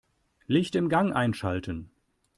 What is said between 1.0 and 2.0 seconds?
einschalten.